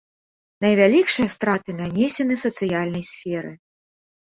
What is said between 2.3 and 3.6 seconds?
сацыяльнай сферы.